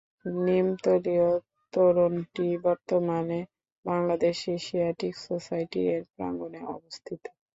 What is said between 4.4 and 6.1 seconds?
Asiatic society এর